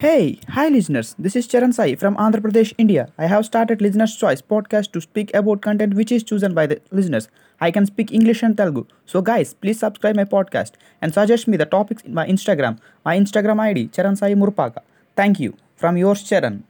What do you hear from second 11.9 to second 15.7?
in my Instagram. My Instagram ID Charan Sai Murpaka. Thank you.